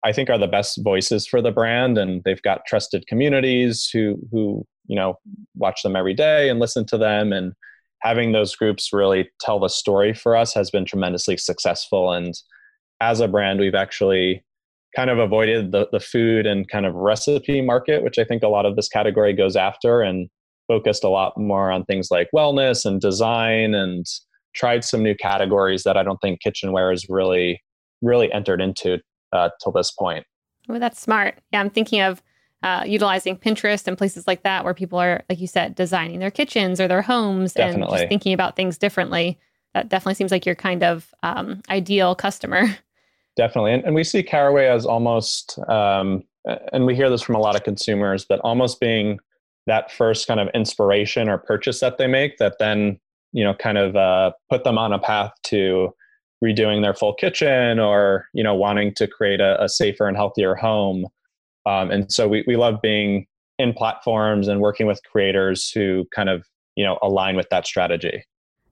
[0.05, 4.17] I think are the best voices for the brand, and they've got trusted communities who
[4.31, 5.19] who you know
[5.57, 7.53] watch them every day and listen to them, and
[8.01, 12.13] having those groups really tell the story for us has been tremendously successful.
[12.13, 12.35] And
[13.01, 14.45] as a brand, we've actually
[14.97, 18.49] kind of avoided the, the food and kind of recipe market, which I think a
[18.49, 20.29] lot of this category goes after, and
[20.69, 24.07] focused a lot more on things like wellness and design and
[24.55, 27.61] tried some new categories that I don't think kitchenware has really
[28.03, 28.99] really entered into
[29.33, 30.27] uh, till this point.
[30.69, 31.39] Oh, that's smart.
[31.53, 32.23] Yeah, I'm thinking of
[32.63, 36.31] uh, utilizing Pinterest and places like that where people are, like you said, designing their
[36.31, 37.83] kitchens or their homes definitely.
[37.83, 39.39] and just thinking about things differently.
[39.75, 42.77] That definitely seems like your kind of um, ideal customer.
[43.35, 47.39] Definitely, and, and we see Caraway as almost, um, and we hear this from a
[47.39, 49.19] lot of consumers, but almost being
[49.67, 52.99] that first kind of inspiration or purchase that they make that then
[53.33, 55.91] you know kind of uh, put them on a path to
[56.45, 60.55] redoing their full kitchen or you know wanting to create a, a safer and healthier
[60.55, 61.07] home.
[61.65, 63.27] Um, and so we, we love being
[63.59, 66.45] in platforms and working with creators who kind of
[66.77, 68.25] you know align with that strategy.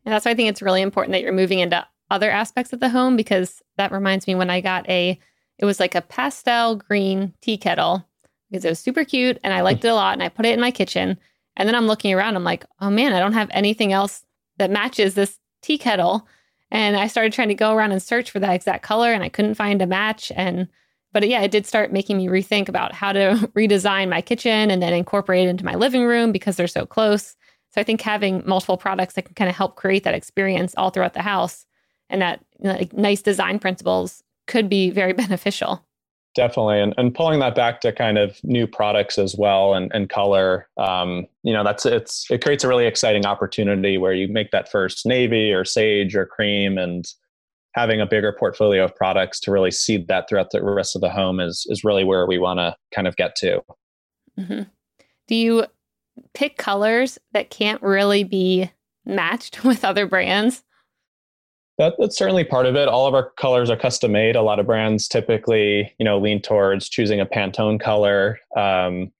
[0.05, 2.81] And that's why i think it's really important that you're moving into other aspects of
[2.81, 5.18] the home because that reminds me when i got a
[5.59, 8.05] it was like a pastel green tea kettle
[8.50, 10.54] because it was super cute and i liked it a lot and i put it
[10.54, 11.18] in my kitchen
[11.56, 14.24] and then i'm looking around i'm like oh man i don't have anything else
[14.60, 16.26] that matches this tea kettle.
[16.70, 19.28] And I started trying to go around and search for that exact color and I
[19.28, 20.30] couldn't find a match.
[20.36, 20.68] And,
[21.12, 24.82] but yeah, it did start making me rethink about how to redesign my kitchen and
[24.82, 27.36] then incorporate it into my living room because they're so close.
[27.70, 30.90] So I think having multiple products that can kind of help create that experience all
[30.90, 31.66] throughout the house
[32.08, 35.84] and that like nice design principles could be very beneficial.
[36.36, 40.08] Definitely, and, and pulling that back to kind of new products as well and, and
[40.08, 44.52] color, um, you know, that's it's it creates a really exciting opportunity where you make
[44.52, 47.06] that first navy or sage or cream, and
[47.74, 51.10] having a bigger portfolio of products to really seed that throughout the rest of the
[51.10, 53.60] home is is really where we want to kind of get to.
[54.38, 54.62] Mm-hmm.
[55.26, 55.66] Do you
[56.34, 58.70] pick colors that can't really be
[59.04, 60.62] matched with other brands?
[61.80, 62.88] That, that's certainly part of it.
[62.88, 64.36] All of our colors are custom made.
[64.36, 68.38] A lot of brands typically, you know, lean towards choosing a Pantone color.
[68.54, 69.10] Um,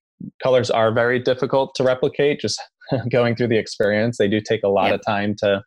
[0.43, 2.39] colors are very difficult to replicate.
[2.39, 2.61] Just
[3.11, 4.97] going through the experience, they do take a lot yep.
[4.97, 5.65] of time to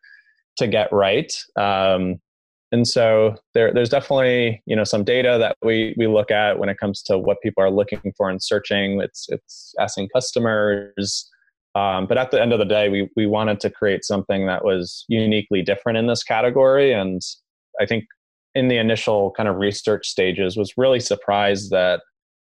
[0.57, 1.33] to get right.
[1.55, 2.19] Um,
[2.71, 6.69] and so there, there's definitely you know some data that we we look at when
[6.69, 9.01] it comes to what people are looking for and searching.
[9.01, 11.27] It's it's asking customers.
[11.75, 14.63] Um, but at the end of the day, we we wanted to create something that
[14.63, 17.21] was uniquely different in this category, and
[17.81, 18.05] I think
[18.55, 22.01] in the initial kind of research stages was really surprised that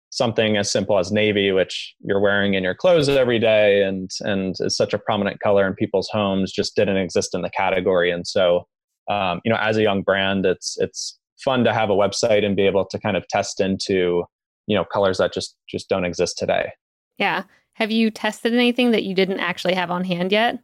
[0.09, 4.55] something as simple as navy, which you're wearing in your clothes every day and and
[4.59, 8.11] is such a prominent color in people's homes, just didn't exist in the category.
[8.11, 8.67] And so,
[9.09, 12.55] um, you know, as a young brand, it's it's fun to have a website and
[12.55, 14.25] be able to kind of test into
[14.67, 16.71] you know colors that just just don't exist today.
[17.17, 17.43] Yeah.
[17.73, 20.59] Have you tested anything that you didn't actually have on hand yet?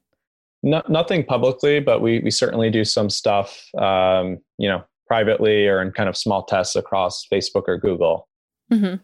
[0.63, 5.81] No, nothing publicly, but we we certainly do some stuff, um, you know, privately or
[5.81, 8.27] in kind of small tests across Facebook or Google.
[8.71, 8.95] Mm-hmm.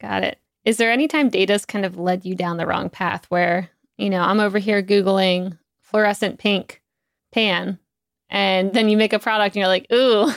[0.00, 0.38] Got it.
[0.64, 4.10] Is there any time data's kind of led you down the wrong path where, you
[4.10, 6.82] know, I'm over here Googling fluorescent pink
[7.32, 7.78] pan,
[8.28, 10.30] and then you make a product and you're like, ooh,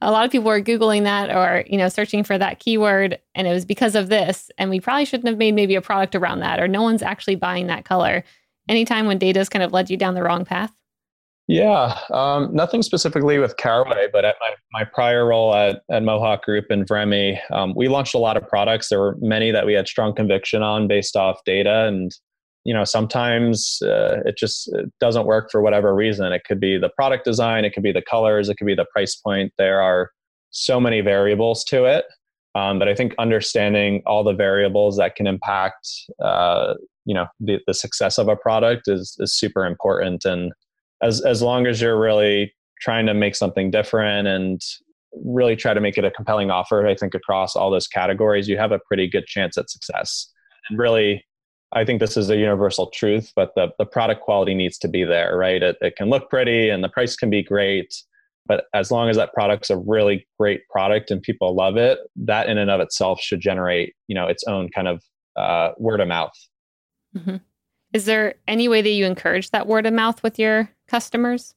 [0.00, 3.46] a lot of people were Googling that or, you know, searching for that keyword, and
[3.46, 4.50] it was because of this.
[4.58, 7.36] And we probably shouldn't have made maybe a product around that, or no one's actually
[7.36, 8.24] buying that color.
[8.68, 10.72] Anytime when data's kind of led you down the wrong path?
[11.46, 16.42] Yeah, um, nothing specifically with Caraway, but at my, my prior role at, at Mohawk
[16.42, 18.88] Group and Vremi, um, we launched a lot of products.
[18.88, 21.84] There were many that we had strong conviction on based off data.
[21.84, 22.12] And,
[22.64, 26.32] you know, sometimes uh, it just it doesn't work for whatever reason.
[26.32, 28.86] It could be the product design, it could be the colors, it could be the
[28.92, 29.52] price point.
[29.58, 30.10] There are
[30.50, 32.04] so many variables to it.
[32.54, 35.88] Um, but I think understanding all the variables that can impact,
[36.22, 36.74] uh,
[37.04, 40.24] you know, the, the success of a product is, is super important.
[40.24, 40.52] And,
[41.04, 44.60] as as long as you're really trying to make something different and
[45.24, 48.58] really try to make it a compelling offer i think across all those categories you
[48.58, 50.28] have a pretty good chance at success
[50.68, 51.24] and really
[51.74, 55.04] i think this is a universal truth but the, the product quality needs to be
[55.04, 57.94] there right it, it can look pretty and the price can be great
[58.46, 62.48] but as long as that product's a really great product and people love it that
[62.48, 65.02] in and of itself should generate you know its own kind of
[65.36, 66.32] uh, word of mouth
[67.16, 67.36] mm-hmm.
[67.92, 71.54] is there any way that you encourage that word of mouth with your customers?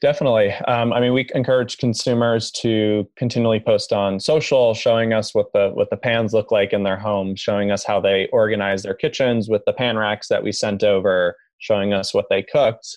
[0.00, 0.52] Definitely.
[0.66, 5.70] Um, I mean, we encourage consumers to continually post on social, showing us what the
[5.74, 9.50] what the pans look like in their home, showing us how they organize their kitchens
[9.50, 12.96] with the pan racks that we sent over, showing us what they cooked.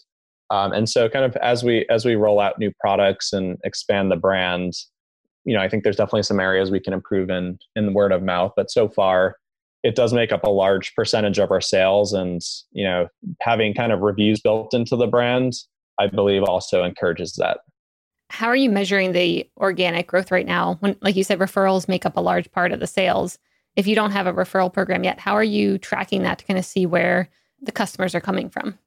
[0.50, 4.10] Um, and so, kind of as we as we roll out new products and expand
[4.10, 4.72] the brand,
[5.44, 8.14] you know, I think there's definitely some areas we can improve in in the word
[8.14, 8.54] of mouth.
[8.56, 9.36] But so far,
[9.84, 13.10] it does make up a large percentage of our sales and you know
[13.42, 15.54] having kind of reviews built into the brand
[16.00, 17.60] i believe also encourages that.
[18.30, 20.78] How are you measuring the organic growth right now?
[20.80, 23.38] When like you said referrals make up a large part of the sales.
[23.76, 26.60] If you don't have a referral program yet how are you tracking that to kind
[26.60, 27.30] of see where
[27.62, 28.78] the customers are coming from?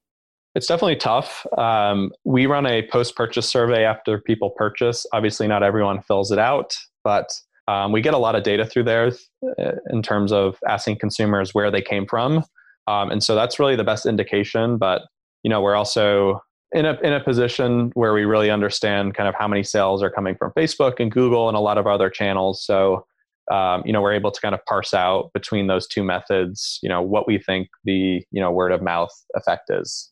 [0.54, 1.46] It's definitely tough.
[1.58, 5.06] Um, we run a post-purchase survey after people purchase.
[5.12, 6.74] Obviously not everyone fills it out
[7.06, 7.30] but
[7.68, 9.12] um, we get a lot of data through there
[9.58, 12.42] uh, in terms of asking consumers where they came from,
[12.88, 14.76] um, and so that's really the best indication.
[14.76, 15.02] But
[15.44, 16.40] you know, we're also
[16.72, 20.10] in a in a position where we really understand kind of how many sales are
[20.10, 22.64] coming from Facebook and Google and a lot of other channels.
[22.64, 23.06] So
[23.50, 26.78] um, you know, we're able to kind of parse out between those two methods.
[26.82, 30.10] You know, what we think the you know word of mouth effect is.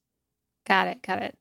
[0.67, 1.03] Got it.
[1.03, 1.37] Got it.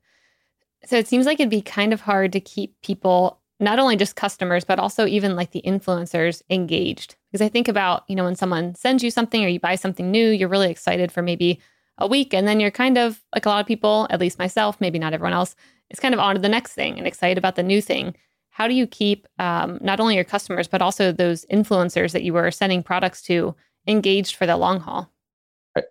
[0.86, 4.16] So it seems like it'd be kind of hard to keep people not only just
[4.16, 7.16] customers, but also even like the influencers engaged.
[7.32, 10.12] Because I think about, you know, when someone sends you something or you buy something
[10.12, 11.62] new, you're really excited for maybe
[11.98, 12.34] a week.
[12.34, 15.14] And then you're kind of like a lot of people, at least myself, maybe not
[15.14, 15.56] everyone else,
[15.90, 18.16] is kind of on to the next thing and excited about the new thing.
[18.50, 22.34] How do you keep um, not only your customers, but also those influencers that you
[22.34, 23.56] were sending products to
[23.88, 25.12] engaged for the long haul?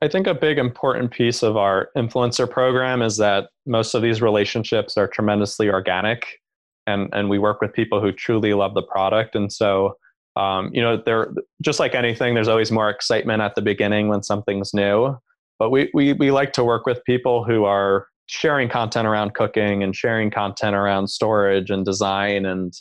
[0.00, 4.22] I think a big important piece of our influencer program is that most of these
[4.22, 6.40] relationships are tremendously organic
[6.86, 9.96] and and we work with people who truly love the product and so
[10.36, 14.22] um, you know there just like anything there's always more excitement at the beginning when
[14.22, 15.16] something's new
[15.62, 19.84] but we, we we like to work with people who are sharing content around cooking
[19.84, 22.72] and sharing content around storage and design and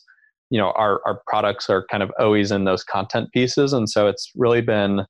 [0.49, 3.71] you know our our products are kind of always in those content pieces.
[3.71, 5.01] And so it's really been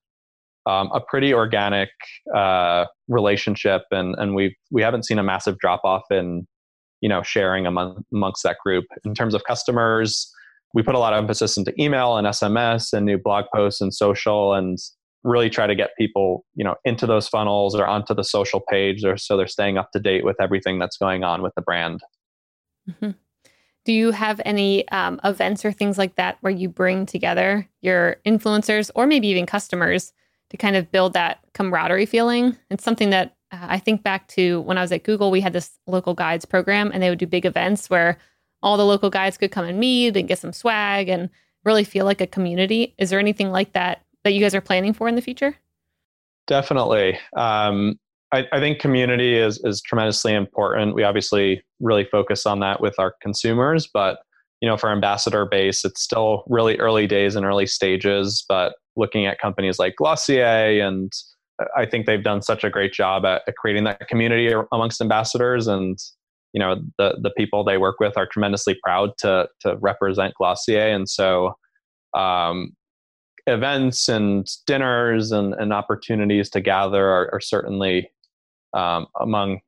[0.65, 1.87] um, a pretty organic
[2.35, 3.83] uh, relationship.
[3.89, 6.45] And and we we haven't seen a massive drop off in
[6.99, 8.83] you know sharing among, amongst that group.
[9.05, 10.29] In terms of customers
[10.73, 13.93] we put a lot of emphasis into email and sms and new blog posts and
[13.93, 14.77] social and
[15.23, 19.03] really try to get people you know into those funnels or onto the social page
[19.03, 22.01] or so they're staying up to date with everything that's going on with the brand
[22.89, 23.11] mm-hmm.
[23.85, 28.17] do you have any um, events or things like that where you bring together your
[28.25, 30.13] influencers or maybe even customers
[30.49, 34.77] to kind of build that camaraderie feeling it's something that I think back to when
[34.77, 37.45] I was at Google, we had this local guides program and they would do big
[37.45, 38.17] events where
[38.63, 41.29] all the local guides could come and meet and get some swag and
[41.65, 42.95] really feel like a community.
[42.97, 45.55] Is there anything like that that you guys are planning for in the future?
[46.47, 47.17] Definitely.
[47.35, 47.99] Um,
[48.31, 50.95] I, I, think community is is tremendously important.
[50.95, 54.19] We obviously really focus on that with our consumers, but
[54.61, 58.45] you know, for ambassador base, it's still really early days and early stages.
[58.47, 61.11] But looking at companies like Glossier, and
[61.75, 65.67] I think they've done such a great job at, at creating that community amongst ambassadors,
[65.67, 65.97] and
[66.53, 70.93] you know, the the people they work with are tremendously proud to to represent Glossier,
[70.93, 71.53] and so.
[72.13, 72.73] Um,
[73.47, 78.11] events and dinners and, and opportunities to gather are, are certainly
[78.73, 79.59] um, among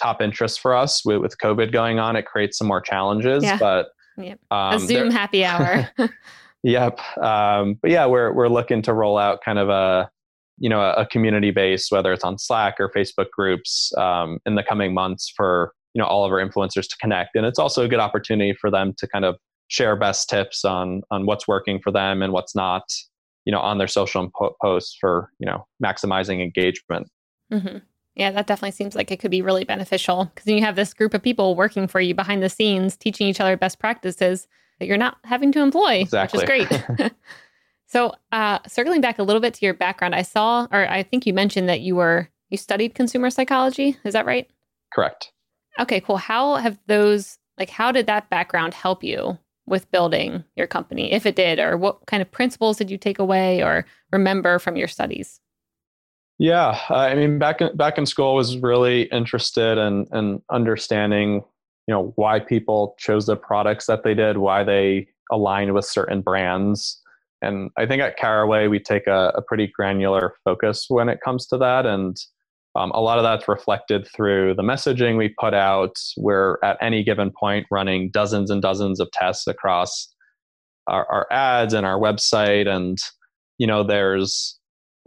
[0.00, 2.16] top interests for us with, with COVID going on.
[2.16, 3.58] It creates some more challenges, yeah.
[3.58, 4.38] but yep.
[4.50, 5.88] um, a Zoom happy hour.
[6.62, 6.98] yep.
[7.18, 10.10] Um, but yeah, we're we're looking to roll out kind of a
[10.58, 14.54] you know a, a community base, whether it's on Slack or Facebook groups, um, in
[14.54, 17.84] the coming months for you know all of our influencers to connect, and it's also
[17.84, 19.36] a good opportunity for them to kind of
[19.68, 22.82] share best tips on on what's working for them and what's not
[23.50, 24.30] you know on their social
[24.62, 27.10] posts for you know maximizing engagement
[27.52, 27.78] mm-hmm.
[28.16, 30.92] Yeah, that definitely seems like it could be really beneficial because then you have this
[30.92, 34.48] group of people working for you behind the scenes, teaching each other best practices
[34.78, 36.40] that you're not having to employ, exactly.
[36.40, 37.12] which is great.
[37.86, 41.24] so, uh, circling back a little bit to your background, I saw, or I think
[41.24, 43.96] you mentioned that you were you studied consumer psychology.
[44.04, 44.50] Is that right?
[44.92, 45.32] Correct.
[45.78, 46.16] Okay, cool.
[46.16, 49.38] How have those like how did that background help you
[49.70, 53.18] with building your company, if it did, or what kind of principles did you take
[53.18, 55.40] away or remember from your studies?
[56.38, 61.44] Yeah, I mean, back in, back in school, I was really interested in, in understanding,
[61.86, 66.20] you know, why people chose the products that they did, why they aligned with certain
[66.20, 67.00] brands,
[67.42, 71.46] and I think at Caraway we take a, a pretty granular focus when it comes
[71.46, 72.16] to that, and
[72.76, 75.96] um, a lot of that's reflected through the messaging we put out.
[76.16, 80.12] We're at any given point running dozens and dozens of tests across
[80.86, 82.98] our, our ads and our website, and
[83.58, 84.58] you know, there's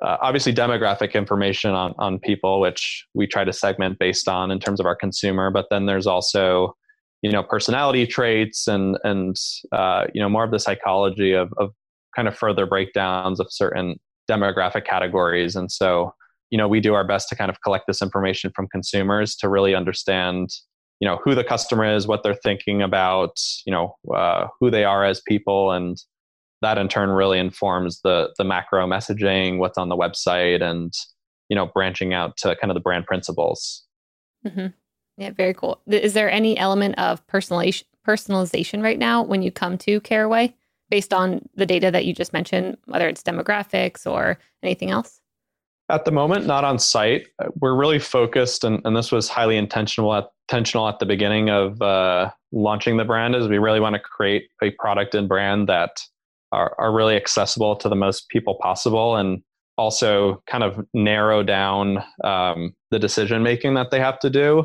[0.01, 4.59] uh, obviously demographic information on, on people which we try to segment based on in
[4.59, 6.75] terms of our consumer but then there's also
[7.21, 9.35] you know personality traits and and
[9.71, 11.71] uh, you know more of the psychology of, of
[12.15, 13.95] kind of further breakdowns of certain
[14.29, 16.13] demographic categories and so
[16.53, 19.49] you know we do our best to kind of collect this information from consumers to
[19.49, 20.49] really understand
[20.99, 23.35] you know who the customer is what they're thinking about
[23.65, 25.97] you know uh, who they are as people and
[26.63, 30.93] that in turn really informs the the macro messaging, what's on the website, and
[31.49, 33.83] you know branching out to kind of the brand principles.
[34.47, 34.67] Mm-hmm.
[35.17, 35.81] Yeah, very cool.
[35.87, 40.53] Is there any element of personalization personalization right now when you come to Caraway,
[40.89, 45.21] based on the data that you just mentioned, whether it's demographics or anything else?
[45.89, 47.27] At the moment, not on site.
[47.59, 51.81] We're really focused, and, and this was highly intentional at, intentional at the beginning of
[51.81, 53.35] uh, launching the brand.
[53.35, 56.01] Is we really want to create a product and brand that
[56.51, 59.41] are, are really accessible to the most people possible and
[59.77, 64.59] also kind of narrow down um, the decision making that they have to do.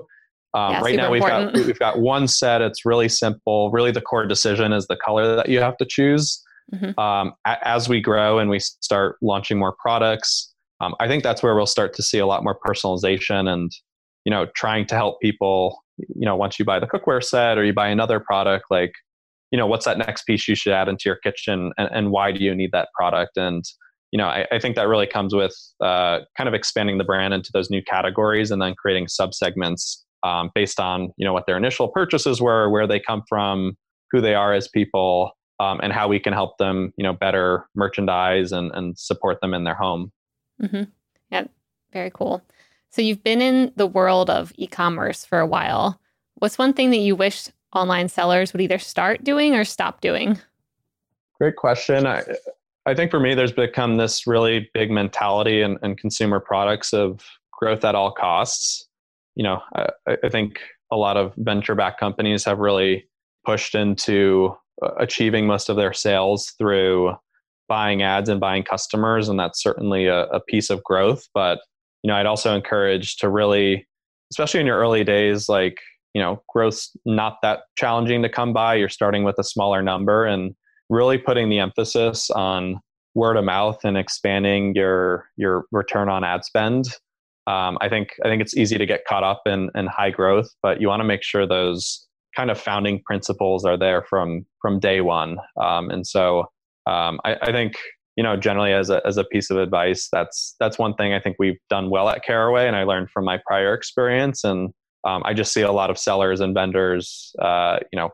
[0.54, 1.54] Um, yeah, right now we've important.
[1.54, 2.62] got we've got one set.
[2.62, 3.70] It's really simple.
[3.70, 6.42] Really, the core decision is the color that you have to choose.
[6.74, 6.98] Mm-hmm.
[6.98, 11.42] Um, a- as we grow and we start launching more products, um, I think that's
[11.42, 13.70] where we'll start to see a lot more personalization and
[14.24, 15.78] you know trying to help people.
[15.96, 18.92] You know, once you buy the cookware set or you buy another product, like
[19.50, 22.32] you know what's that next piece you should add into your kitchen and, and why
[22.32, 23.64] do you need that product and
[24.12, 27.34] you know i, I think that really comes with uh, kind of expanding the brand
[27.34, 31.56] into those new categories and then creating subsegments um, based on you know what their
[31.56, 33.76] initial purchases were where they come from
[34.10, 37.66] who they are as people um, and how we can help them you know better
[37.74, 40.10] merchandise and, and support them in their home
[40.60, 40.82] mm-hmm.
[41.30, 41.44] yeah
[41.92, 42.42] very cool
[42.90, 46.00] so you've been in the world of e-commerce for a while
[46.36, 50.38] what's one thing that you wish online sellers would either start doing or stop doing?
[51.38, 52.06] Great question.
[52.06, 52.22] I,
[52.86, 57.20] I think for me, there's become this really big mentality in, in consumer products of
[57.52, 58.88] growth at all costs.
[59.34, 63.08] You know, I, I think a lot of venture backed companies have really
[63.44, 67.14] pushed into uh, achieving most of their sales through
[67.68, 69.28] buying ads and buying customers.
[69.28, 71.24] And that's certainly a, a piece of growth.
[71.34, 71.60] But,
[72.02, 73.86] you know, I'd also encourage to really,
[74.32, 75.78] especially in your early days, like
[76.14, 80.24] you know growth's not that challenging to come by you're starting with a smaller number
[80.24, 80.54] and
[80.88, 82.80] really putting the emphasis on
[83.14, 86.86] word of mouth and expanding your your return on ad spend
[87.46, 90.48] um, i think i think it's easy to get caught up in, in high growth
[90.62, 92.06] but you want to make sure those
[92.36, 96.46] kind of founding principles are there from from day one um, and so
[96.88, 97.76] um, I, I, think
[98.16, 101.20] you know generally as a, as a piece of advice that's that's one thing i
[101.20, 104.72] think we've done well at caraway and i learned from my prior experience and
[105.04, 108.10] um, I just see a lot of sellers and vendors, uh, you know,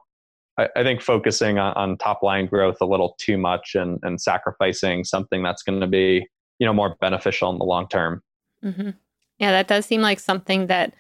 [0.59, 4.21] I, I think focusing on, on, top line growth a little too much and, and
[4.21, 6.27] sacrificing something that's going to be
[6.59, 8.23] you know more beneficial in the long term.
[8.63, 8.91] Mm-hmm.
[9.39, 10.95] Yeah, that does seem like something that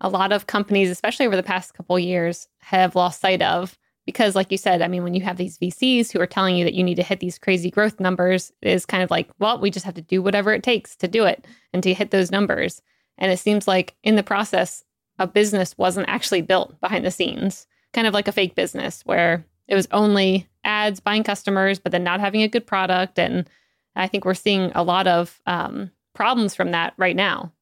[0.00, 3.78] a lot of companies, especially over the past couple years, have lost sight of.
[4.08, 6.64] Because, like you said, I mean, when you have these VCs who are telling you
[6.64, 9.70] that you need to hit these crazy growth numbers, is kind of like, well, we
[9.70, 11.44] just have to do whatever it takes to do it
[11.74, 12.80] and to hit those numbers.
[13.18, 14.82] And it seems like in the process,
[15.18, 19.44] a business wasn't actually built behind the scenes, kind of like a fake business where
[19.66, 23.18] it was only ads, buying customers, but then not having a good product.
[23.18, 23.46] And
[23.94, 27.52] I think we're seeing a lot of um, problems from that right now.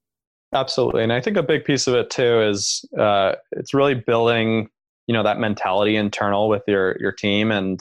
[0.54, 4.68] Absolutely, and I think a big piece of it too is uh, it's really building
[5.06, 7.80] you know that mentality internal with your your team and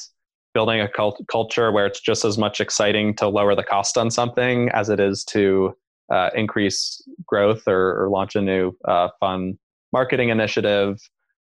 [0.54, 4.10] building a cult- culture where it's just as much exciting to lower the cost on
[4.10, 5.76] something as it is to
[6.12, 9.58] uh, increase growth or, or, launch a new uh, fun
[9.92, 10.98] marketing initiative.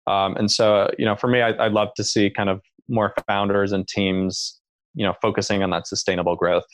[0.07, 3.13] Um, and so, you know, for me, I, would love to see kind of more
[3.27, 4.59] founders and teams,
[4.93, 6.65] you know, focusing on that sustainable growth.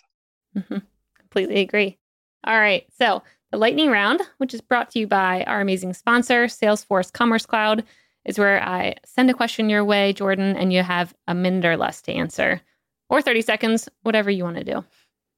[0.56, 0.78] Mm-hmm.
[1.18, 1.97] Completely agree.
[2.45, 2.86] All right.
[2.97, 7.45] So the lightning round, which is brought to you by our amazing sponsor, Salesforce Commerce
[7.45, 7.84] Cloud,
[8.26, 11.78] is where I send a question your way, Jordan, and you have a minute or
[11.78, 12.61] less to answer,
[13.09, 14.86] or 30 seconds, whatever you want to do.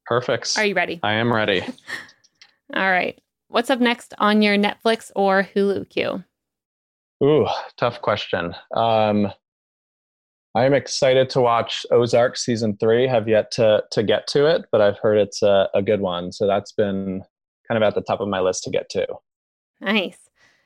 [0.05, 0.57] Perfect.
[0.57, 0.99] Are you ready?
[1.03, 1.61] I am ready.
[2.75, 3.19] All right.
[3.47, 6.23] What's up next on your Netflix or Hulu queue?
[7.23, 8.55] Ooh, tough question.
[8.75, 9.31] Um,
[10.55, 13.07] I am excited to watch Ozark season three.
[13.07, 16.31] Have yet to to get to it, but I've heard it's a, a good one.
[16.31, 17.21] So that's been
[17.67, 19.07] kind of at the top of my list to get to.
[19.81, 20.17] Nice.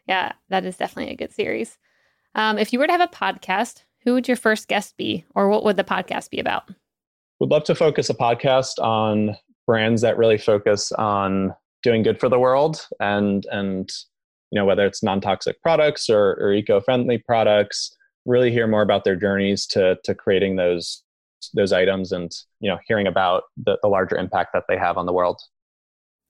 [0.07, 1.77] Yeah, that is definitely a good series.
[2.37, 5.49] Um, if you were to have a podcast, who would your first guest be, or
[5.49, 6.69] what would the podcast be about?
[7.39, 9.35] Would love to focus a podcast on
[9.65, 13.91] brands that really focus on doing good for the world and and
[14.51, 19.15] you know whether it's non-toxic products or, or eco-friendly products really hear more about their
[19.15, 21.03] journeys to to creating those
[21.53, 25.05] those items and you know hearing about the, the larger impact that they have on
[25.05, 25.39] the world.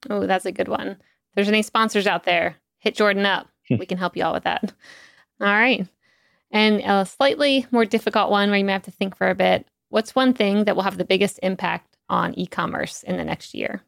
[0.09, 0.87] Oh that's a good one.
[0.87, 0.97] If
[1.35, 3.47] there's any sponsors out there hit jordan up.
[3.69, 4.73] We can help you out with that.
[5.41, 5.85] All right
[6.51, 9.65] and a slightly more difficult one where you may have to think for a bit
[9.89, 13.81] what's one thing that will have the biggest impact on e-commerce in the next year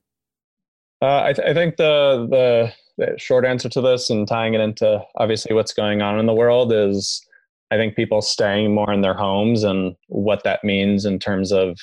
[1.02, 4.60] uh, I, th- I, think the, the, the short answer to this, and tying it
[4.60, 7.26] into obviously what's going on in the world, is
[7.72, 11.80] I think people staying more in their homes and what that means in terms of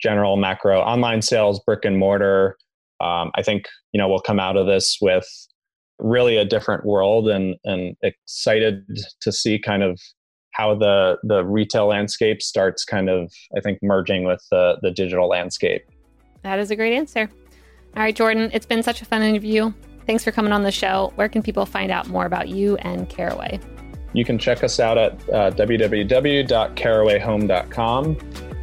[0.00, 2.56] general macro online sales, brick and mortar.
[3.00, 5.26] Um, I think you know we'll come out of this with
[5.98, 8.84] really a different world, and and excited
[9.20, 10.00] to see kind of
[10.52, 15.28] how the the retail landscape starts kind of I think merging with the the digital
[15.28, 15.84] landscape.
[16.42, 17.30] That is a great answer.
[17.96, 19.72] All right, Jordan, it's been such a fun interview.
[20.06, 21.12] Thanks for coming on the show.
[21.14, 23.60] Where can people find out more about you and Caraway?
[24.12, 28.18] You can check us out at uh, www.carawayhome.com.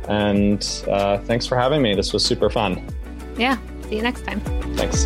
[0.08, 1.96] And uh, thanks for having me.
[1.96, 2.88] This was super fun.
[3.38, 3.58] Yeah.
[3.88, 4.40] See you next time.
[4.76, 5.06] Thanks.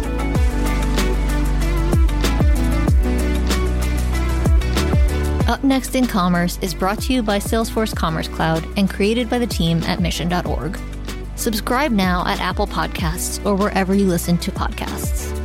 [5.47, 9.37] Up Next in Commerce is brought to you by Salesforce Commerce Cloud and created by
[9.37, 10.79] the team at mission.org.
[11.35, 15.44] Subscribe now at Apple Podcasts or wherever you listen to podcasts.